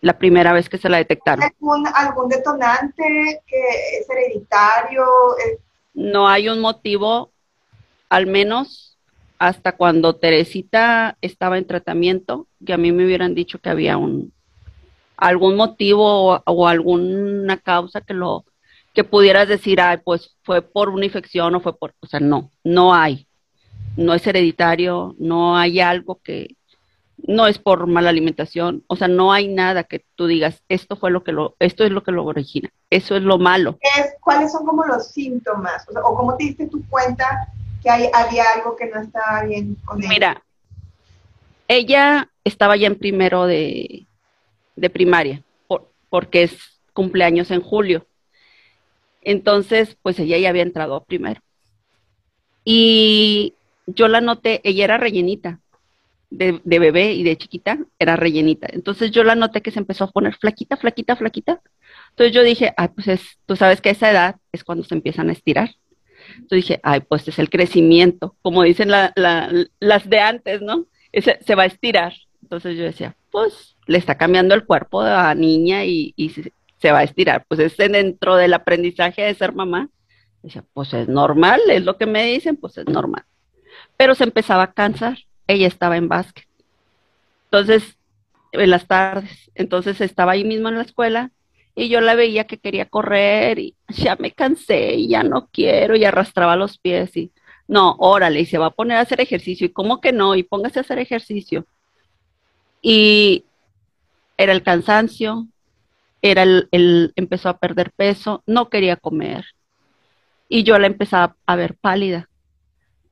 [0.00, 1.44] La primera vez que se la detectaron.
[1.44, 5.04] ¿Algún, algún detonante que es hereditario?
[5.94, 7.30] No hay un motivo,
[8.08, 8.92] al menos
[9.38, 14.32] hasta cuando Teresita estaba en tratamiento, que a mí me hubieran dicho que había un,
[15.16, 18.44] algún motivo o, alguna causa que lo
[18.94, 22.50] que pudieras decir, ay, pues fue por una infección o fue por, o sea, no,
[22.62, 23.26] no hay.
[23.96, 26.56] No es hereditario, no hay algo que,
[27.18, 31.10] no es por mala alimentación, o sea, no hay nada que tú digas, esto fue
[31.10, 33.78] lo que lo, esto es lo que lo origina, eso es lo malo.
[33.98, 35.86] Es, ¿Cuáles son como los síntomas?
[35.88, 37.48] O, sea, o cómo te diste tu cuenta
[37.82, 40.08] que hay, había algo que no estaba bien con ella.
[40.08, 40.42] Mira,
[41.68, 44.06] ella estaba ya en primero de,
[44.76, 45.42] de primaria,
[46.08, 48.06] porque es cumpleaños en julio.
[49.22, 51.40] Entonces, pues ella ya había entrado primero.
[52.64, 53.54] Y
[53.86, 55.60] yo la noté, ella era rellenita,
[56.30, 58.68] de, bebé y de chiquita, era rellenita.
[58.70, 61.60] Entonces yo la noté que se empezó a poner flaquita, flaquita, flaquita.
[62.10, 64.94] Entonces yo dije, ay, pues es, tú sabes que a esa edad es cuando se
[64.94, 65.70] empiezan a estirar.
[66.34, 70.86] Entonces dije, ay, pues es el crecimiento, como dicen las de antes, ¿no?
[71.12, 72.14] se va a estirar.
[72.42, 76.14] Entonces yo decía, pues le está cambiando el cuerpo la niña y,
[76.78, 77.44] se, va a estirar.
[77.48, 79.88] Pues es dentro del aprendizaje de ser mamá.
[80.42, 83.24] Decía, pues es normal, es lo que me dicen, pues es normal.
[84.02, 85.16] Pero se empezaba a cansar.
[85.46, 86.48] Ella estaba en básquet.
[87.44, 87.96] Entonces,
[88.50, 91.30] en las tardes, entonces estaba ahí mismo en la escuela
[91.76, 95.94] y yo la veía que quería correr y ya me cansé y ya no quiero
[95.94, 97.30] y arrastraba los pies y
[97.68, 100.42] no, órale, y se va a poner a hacer ejercicio y cómo que no, y
[100.42, 101.64] póngase a hacer ejercicio.
[102.80, 103.44] Y
[104.36, 105.46] era el cansancio,
[106.22, 109.44] era el, empezó a perder peso, no quería comer.
[110.48, 112.28] Y yo la empezaba a ver pálida.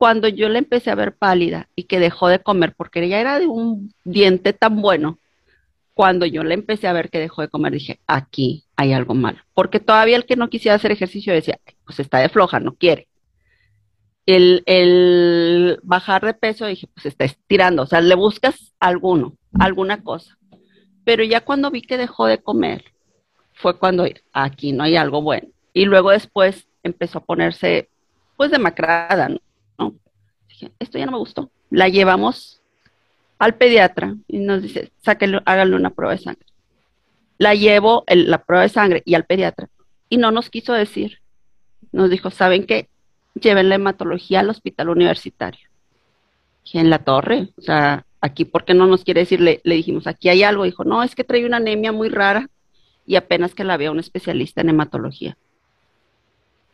[0.01, 3.37] Cuando yo la empecé a ver pálida y que dejó de comer, porque ella era
[3.37, 5.19] de un diente tan bueno,
[5.93, 9.37] cuando yo la empecé a ver que dejó de comer, dije, aquí hay algo malo.
[9.53, 13.09] Porque todavía el que no quisiera hacer ejercicio decía, pues está de floja, no quiere.
[14.25, 20.01] El, el bajar de peso, dije, pues está estirando, o sea, le buscas alguno alguna
[20.01, 20.35] cosa.
[21.05, 22.85] Pero ya cuando vi que dejó de comer,
[23.53, 25.49] fue cuando aquí no hay algo bueno.
[25.73, 27.87] Y luego después empezó a ponerse,
[28.35, 29.37] pues, demacrada, ¿no?
[30.79, 31.49] Esto ya no me gustó.
[31.69, 32.61] La llevamos
[33.39, 36.45] al pediatra y nos dice, sáquenlo, háganle una prueba de sangre.
[37.37, 39.67] La llevo la prueba de sangre y al pediatra
[40.09, 41.19] y no nos quiso decir.
[41.91, 42.89] Nos dijo, ¿saben qué?
[43.33, 45.67] Lleven la hematología al hospital universitario.
[46.73, 49.41] En la torre, o sea, aquí, ¿por qué no nos quiere decir?
[49.41, 50.63] Le, dijimos, aquí hay algo.
[50.63, 52.49] Dijo, no, es que trae una anemia muy rara
[53.05, 55.37] y apenas que la vea un especialista en hematología.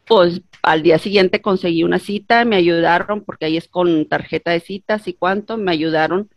[0.08, 4.60] Pues al día siguiente conseguí una cita, me ayudaron, porque ahí es con tarjeta de
[4.60, 6.30] citas y cuánto, me ayudaron,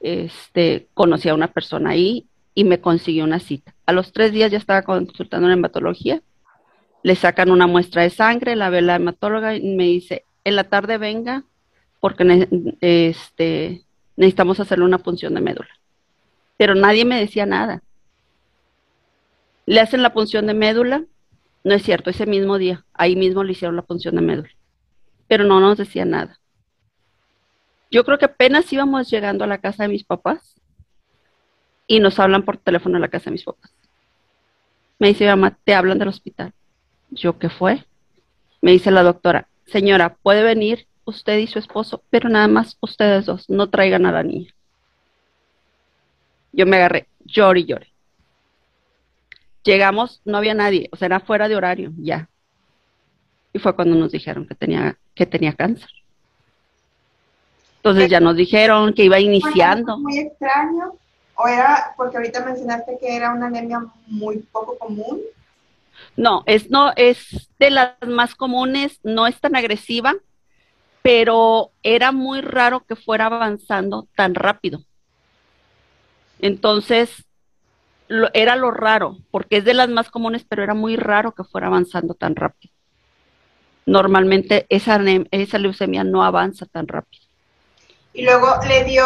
[0.00, 3.74] este, conocí a una persona ahí y me consiguió una cita.
[3.84, 6.22] A los tres días ya estaba consultando en hematología,
[7.02, 10.64] le sacan una muestra de sangre, la ve la hematóloga y me dice, en la
[10.64, 11.44] tarde venga,
[12.00, 12.48] porque
[12.80, 13.82] este,
[14.16, 15.68] necesitamos hacerle una punción de médula.
[16.56, 17.82] Pero nadie me decía nada.
[19.66, 21.04] Le hacen la punción de médula,
[21.66, 24.50] no es cierto, ese mismo día, ahí mismo le hicieron la punción de médula,
[25.26, 26.38] pero no nos decía nada.
[27.90, 30.54] Yo creo que apenas íbamos llegando a la casa de mis papás
[31.88, 33.74] y nos hablan por teléfono a la casa de mis papás.
[35.00, 36.52] Me dice, mamá, te hablan del hospital.
[37.10, 37.84] Yo, ¿qué fue?
[38.62, 43.26] Me dice la doctora, señora, ¿puede venir usted y su esposo, pero nada más ustedes
[43.26, 44.54] dos, no traigan a la niña.
[46.52, 47.92] Yo me agarré, lloré y lloré.
[49.66, 52.28] Llegamos, no había nadie, o sea, era fuera de horario, ya.
[53.52, 55.90] Y fue cuando nos dijeron que tenía, que tenía cáncer.
[57.78, 59.98] Entonces ya nos dijeron que iba iniciando.
[59.98, 60.92] Muy extraño,
[61.34, 65.20] o era, porque ahorita mencionaste que era una anemia muy poco común.
[66.16, 70.14] No, es no, es de las más comunes, no es tan agresiva,
[71.02, 74.84] pero era muy raro que fuera avanzando tan rápido.
[76.38, 77.25] Entonces,
[78.32, 81.66] era lo raro, porque es de las más comunes, pero era muy raro que fuera
[81.66, 82.72] avanzando tan rápido.
[83.84, 87.24] Normalmente esa, esa leucemia no avanza tan rápido.
[88.12, 89.04] Y luego le dio,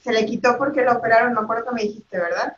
[0.00, 2.56] se le quitó porque lo operaron, no acuerdo que me dijiste, ¿verdad?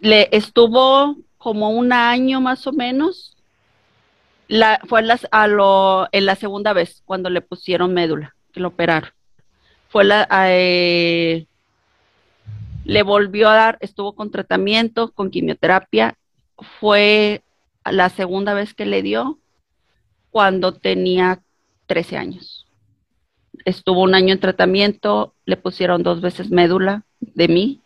[0.00, 3.36] Le estuvo como un año más o menos
[4.50, 9.10] la, fue a lo, en la segunda vez cuando le pusieron médula, que lo operaron.
[9.88, 11.46] Fue la, eh,
[12.90, 16.16] le volvió a dar, estuvo con tratamiento, con quimioterapia.
[16.80, 17.44] Fue
[17.84, 19.38] la segunda vez que le dio
[20.32, 21.40] cuando tenía
[21.86, 22.66] 13 años.
[23.64, 27.80] Estuvo un año en tratamiento, le pusieron dos veces médula de mí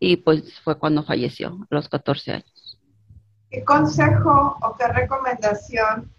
[0.00, 2.78] y pues fue cuando falleció, a los 14 años.
[3.50, 6.10] ¿Qué consejo o qué recomendación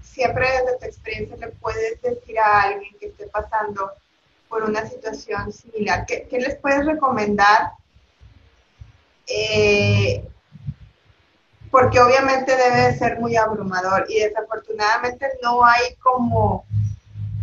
[0.00, 3.90] siempre desde tu experiencia le puedes decir a alguien que esté pasando
[4.48, 6.06] por una situación similar?
[6.06, 7.72] ¿Qué, les puedes recomendar?
[9.26, 10.24] Eh,
[11.70, 16.64] porque obviamente debe ser muy abrumador y desafortunadamente no hay como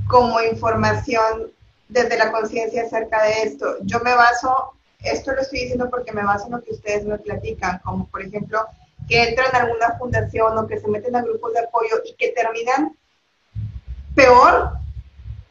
[0.07, 1.51] como información
[1.87, 3.77] desde la conciencia acerca de esto.
[3.81, 7.17] Yo me baso, esto lo estoy diciendo porque me baso en lo que ustedes me
[7.17, 8.65] platican, como por ejemplo
[9.07, 12.29] que entran a alguna fundación o que se meten a grupos de apoyo y que
[12.29, 12.95] terminan
[14.15, 14.77] peor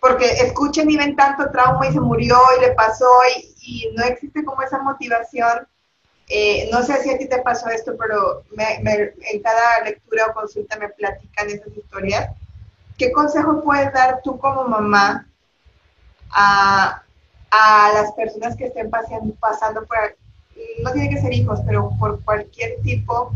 [0.02, 3.06] porque escuchen y ven tanto trauma y se murió y le pasó
[3.62, 5.68] y, no existe como esa motivación.
[6.26, 10.76] Eh, no sé si a ti te pasó esto, pero en cada lectura o consulta
[10.76, 12.30] me platican esas historias.
[12.98, 15.28] ¿Qué consejo puedes dar tú como mamá
[16.30, 17.00] a,
[17.94, 20.16] las personas que estén pasando, pasando por,
[20.82, 23.30] no tiene que ser hijos, pero por cualquier tipo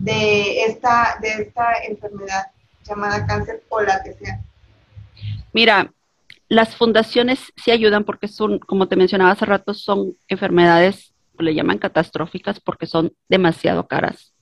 [0.00, 2.46] de esta, de esta enfermedad
[2.82, 4.40] llamada cáncer o la que sea?
[5.54, 5.92] Mira,
[6.48, 11.78] las fundaciones sí ayudan porque son, como te mencionaba hace rato, son enfermedades, le llaman
[11.78, 14.32] catastróficas porque son demasiado caras.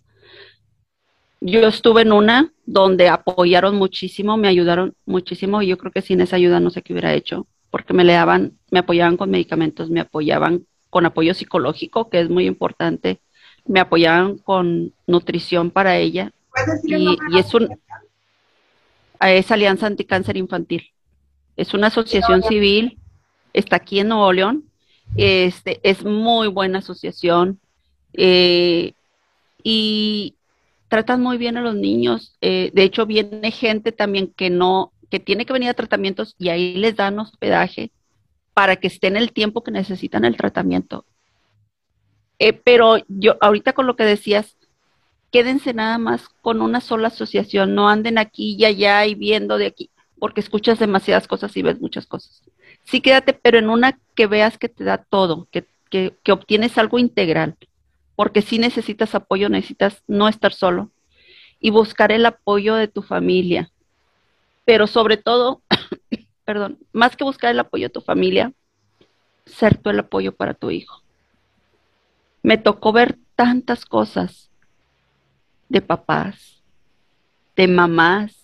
[1.41, 6.21] Yo estuve en una donde apoyaron muchísimo, me ayudaron muchísimo y yo creo que sin
[6.21, 9.91] esa ayuda no sé qué hubiera hecho, porque me le daban, me apoyaban con medicamentos,
[9.91, 13.21] me apoyaban con apoyo psicológico, que es muy importante,
[13.67, 16.33] me apoyaban con nutrición para ella.
[16.85, 17.69] y, y es un
[19.31, 20.92] es Alianza Anticáncer Infantil.
[21.63, 22.99] Es una asociación civil,
[23.53, 24.65] está aquí en Nuevo León,
[25.17, 27.61] este, es muy buena asociación
[28.15, 28.95] eh,
[29.63, 30.35] y
[30.89, 32.37] tratan muy bien a los niños.
[32.41, 36.49] Eh, de hecho, viene gente también que no, que tiene que venir a tratamientos y
[36.49, 37.93] ahí les dan hospedaje
[38.55, 41.05] para que estén el tiempo que necesitan el tratamiento.
[42.41, 44.57] Eh, pero yo, ahorita con lo que decías,
[45.31, 49.67] quédense nada más con una sola asociación, no anden aquí y allá y viendo de
[49.67, 49.92] aquí
[50.23, 52.45] porque escuchas demasiadas cosas y ves muchas cosas.
[52.85, 57.01] Sí, quédate, pero en una que veas que te da todo, que, que, obtienes algo
[57.01, 57.57] integral,
[58.15, 60.93] porque si necesitas apoyo, necesitas no estar solo
[61.59, 63.73] y buscar el apoyo de tu familia.
[64.65, 65.61] Pero sobre todo,
[66.45, 68.53] perdón, más que buscar el apoyo de tu familia,
[69.45, 71.03] ser tú el apoyo para tu hijo.
[72.45, 74.53] Me tocó ver tantas cosas
[75.69, 76.63] de papás,
[77.57, 78.42] de mamás,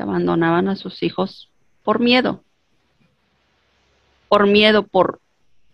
[0.00, 1.50] abandonaban a sus hijos
[1.82, 2.42] por miedo,
[4.28, 5.20] por miedo, por,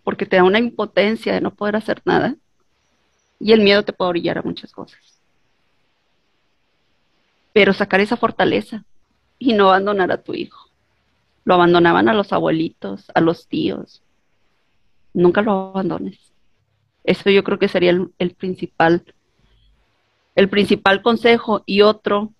[0.03, 2.35] porque te da una impotencia de no poder hacer nada
[3.39, 4.99] y el miedo te puede orillar a muchas cosas.
[7.53, 8.83] Pero sacar esa fortaleza
[9.39, 10.69] y no abandonar a tu hijo.
[11.43, 14.01] Lo abandonaban a los abuelitos, a los tíos.
[15.13, 16.17] Nunca lo abandones.
[17.03, 19.03] Eso yo creo que sería el, el principal,
[20.35, 21.63] el principal consejo.
[21.65, 22.31] Y otro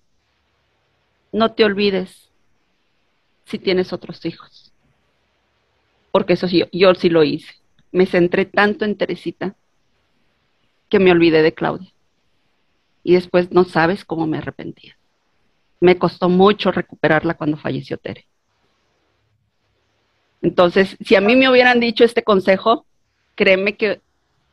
[1.36, 2.32] no te olvides
[3.44, 4.72] si tienes otros hijos.
[6.14, 7.54] Porque eso sí, yo, sí lo hice.
[7.92, 9.54] Me centré tanto en Teresita
[10.88, 11.92] que me olvidé de Claudia.
[13.04, 14.98] Y después no sabes cómo me arrepentía.
[15.82, 18.26] Me costó mucho recuperarla cuando falleció Tere.
[20.42, 22.86] Entonces, si a mí me hubieran dicho este consejo,
[23.36, 24.02] créeme que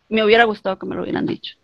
[0.08, 1.61] me hubiera gustado que me lo hubieran dicho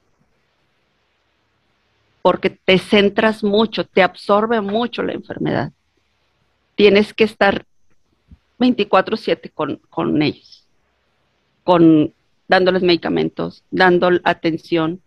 [2.29, 5.73] porque te centras mucho, te absorbe mucho la enfermedad.
[6.75, 7.65] Tienes que estar
[8.59, 10.67] 24/7 con, con ellos,
[11.65, 12.13] con
[12.47, 15.01] dándoles medicamentos, dando atención,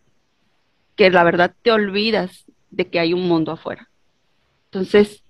[0.96, 3.88] que la verdad te olvidas de que hay un mundo afuera.
[4.72, 5.22] Entonces,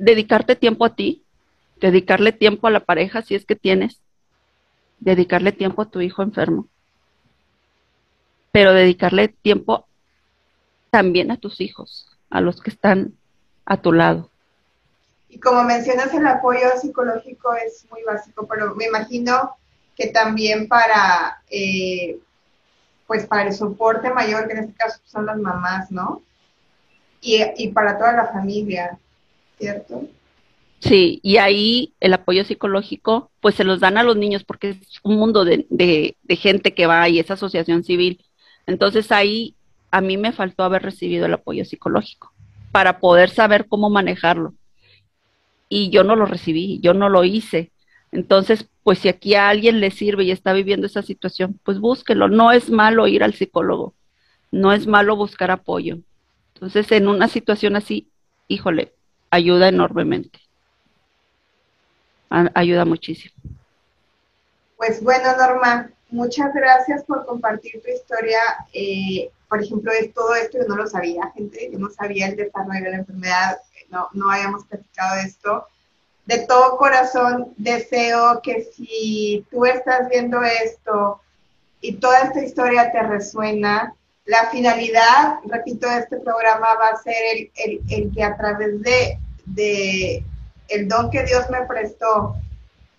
[0.00, 1.22] dedicarte tiempo a ti,
[1.80, 4.00] dedicarle tiempo a la pareja si es que tienes,
[4.98, 6.66] dedicarle tiempo a tu hijo enfermo,
[8.50, 9.86] pero dedicarle tiempo
[10.96, 13.12] también a tus hijos, a los que están
[13.66, 14.30] a tu lado.
[15.28, 19.56] Y como mencionas, el apoyo psicológico es muy básico, pero me imagino
[19.94, 22.18] que también para, eh,
[23.06, 26.22] pues para el soporte mayor, que en este caso son las mamás, ¿no?
[27.20, 28.98] Y, y para toda la familia,
[29.58, 30.02] ¿cierto?
[30.80, 35.00] Sí, y ahí el apoyo psicológico, pues se los dan a los niños porque es
[35.02, 38.24] un mundo de, de, de gente que va y es asociación civil.
[38.66, 39.55] Entonces ahí
[39.96, 42.30] a mí me faltó haber recibido el apoyo psicológico
[42.70, 44.52] para poder saber cómo manejarlo.
[45.70, 47.72] Y yo no lo recibí, yo no lo hice.
[48.12, 52.28] Entonces, pues si aquí a alguien le sirve y está viviendo esa situación, pues búsquelo.
[52.28, 53.94] No es malo ir al psicólogo,
[54.50, 55.96] no es malo buscar apoyo.
[56.52, 58.10] Entonces, en una situación así,
[58.48, 58.92] híjole,
[59.30, 60.40] ayuda enormemente.
[62.28, 63.34] ayuda muchísimo.
[64.76, 68.40] Pues bueno, Norma, muchas gracias por compartir tu historia.
[68.72, 72.36] Eh, por ejemplo, es todo esto yo no lo sabía, gente, yo no sabía el
[72.36, 73.58] desarrollo de la enfermedad,
[73.90, 75.66] no, no habíamos platicado de esto.
[76.24, 81.20] De todo corazón deseo que si tú estás viendo esto
[81.80, 83.94] y toda esta historia te resuena,
[84.24, 88.82] la finalidad, repito, de este programa va a ser el, el, el que a través
[88.82, 90.24] de, de
[90.68, 92.34] el don que Dios me prestó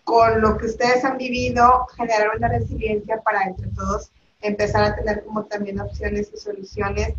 [0.07, 4.09] con lo que ustedes han vivido, generar una resiliencia para entre todos
[4.41, 7.13] empezar a tener como también opciones y soluciones.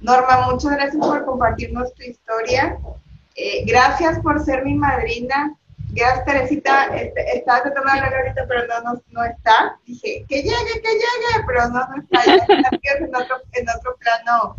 [0.00, 2.78] Norma, muchas gracias por compartirnos tu historia.
[3.36, 5.54] Eh, gracias por ser mi madrina.
[5.90, 6.86] Gracias, Teresita.
[6.96, 9.78] Este, estaba tratando de hablar ahorita, pero no, no, está.
[9.86, 12.24] Dije, que llegue, que llegue, pero no, no está.
[12.26, 14.56] Ya en otro, en otro plano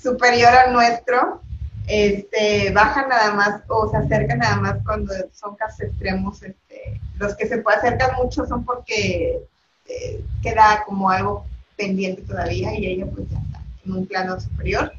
[0.00, 1.42] superior al nuestro.
[1.86, 6.42] Este, baja nada más o se acerca nada más cuando son casos extremos.
[6.42, 9.42] Este, los que se puede acercar mucho son porque
[9.88, 11.44] eh, queda como algo
[11.76, 14.92] pendiente todavía y ella pues ya está en un plano superior.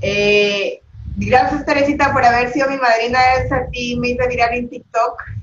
[0.00, 0.80] Eh,
[1.16, 5.22] gracias Teresita por haber sido mi madrina, gracias a ti me hice viral en TikTok.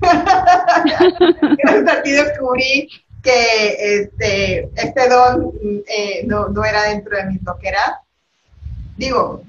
[1.58, 2.88] gracias a ti descubrí
[3.22, 5.52] que este, este don
[5.86, 8.00] eh, no, no, era dentro de mi toquera.
[8.96, 9.42] Digo,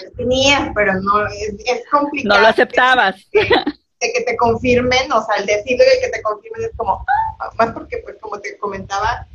[0.00, 2.36] ya lo tenía, pero no, es, es complicado.
[2.36, 3.16] No lo aceptabas.
[3.32, 3.48] De,
[4.12, 7.04] que te confirmen, o sea, el decirlo y que te confirmen es como,
[7.38, 9.26] ah, más porque, pues, como te comentaba,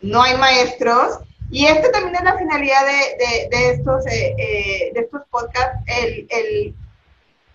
[0.00, 5.00] no hay maestros y este también es la finalidad de, de, estos, eh, eh, de
[5.00, 6.74] estos podcasts, el, el,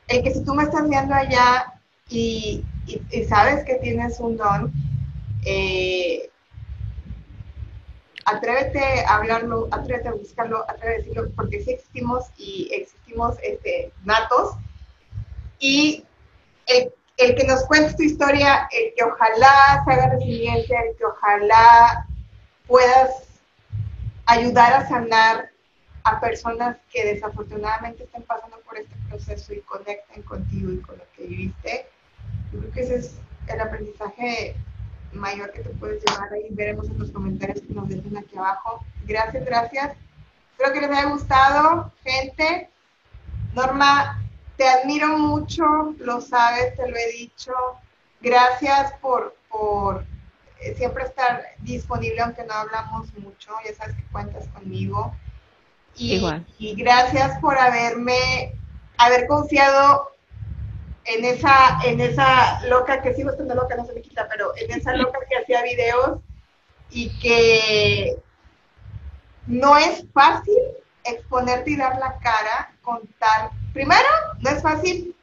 [0.08, 1.74] el, que si tú me estás viendo allá
[2.10, 4.72] y, y, sabes que tienes un don,
[5.46, 6.30] eh,
[8.26, 13.92] atrévete a hablarlo, atrévete a buscarlo, atrévete a decirlo, porque sí existimos y existimos este,
[14.04, 14.56] natos.
[15.60, 16.06] Y
[16.68, 21.06] el, el que nos cuente tu historia, el que ojalá se haga resiliente, el que
[21.06, 22.08] ojalá
[22.68, 23.28] puedas
[24.26, 25.52] ayudar a sanar
[26.04, 31.04] a personas que desafortunadamente estén pasando por este proceso y conecten contigo y con lo
[31.16, 31.88] que viviste.
[32.52, 33.16] Yo creo que ese es
[33.48, 34.56] el aprendizaje
[35.14, 36.48] mayor que te puedes llevar ahí.
[36.52, 38.84] Veremos en los comentarios que nos dejen aquí abajo.
[39.06, 39.98] Gracias, gracias.
[40.52, 42.70] Espero que les haya gustado, gente.
[43.54, 44.22] Norma,
[44.58, 47.52] te admiro mucho, lo sabes, te lo he dicho.
[48.22, 50.06] Gracias por, por
[50.60, 55.16] eh, siempre estar disponible, aunque no hablamos mucho, ya sabes que cuentas conmigo.
[55.96, 56.24] Y,
[56.60, 58.54] y gracias por haberme,
[58.98, 60.11] haber confiado
[61.06, 64.72] en esa, en esa loca que sigo estando loca, no se me quita, pero en
[64.72, 66.20] esa loca que hacía videos
[66.90, 68.18] y que
[69.48, 70.58] no es fácil
[71.04, 73.52] exponerte y dar la cara, contar.
[73.74, 75.16] Primero, no es fácil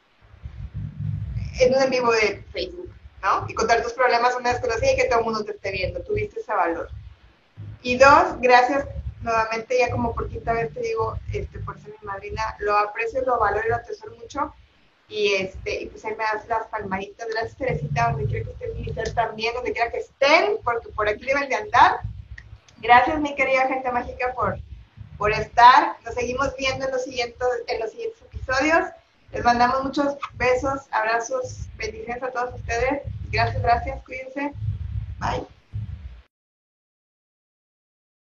[1.59, 2.89] en un en vivo de Facebook.
[3.21, 3.45] ¿no?
[3.47, 6.39] Y contar tus problemas una desconocida y que todo el mundo te esté viendo, tuviste
[6.39, 6.89] ese valor.
[7.81, 8.85] Y dos, gracias
[9.21, 13.21] nuevamente, ya como por quinta vez te digo, este, por ser mi madrina, lo aprecio,
[13.25, 14.53] lo valoro y lo atesoro mucho.
[15.09, 17.27] Y, este, y pues ahí me das las palmaditas.
[17.29, 21.25] Gracias, Teresita, donde quiera que estén, mi también, donde quiera que estén, porque por aquí
[21.25, 22.01] deben de andar.
[22.77, 24.59] Gracias, mi querida gente mágica, por,
[25.17, 25.95] por estar.
[26.05, 28.85] Nos seguimos viendo en los siguientes, en los siguientes episodios.
[29.31, 33.03] Les mandamos muchos besos, abrazos, bendiciones a todos ustedes.
[33.31, 34.53] Gracias, gracias, cuídense.
[35.19, 35.58] Bye.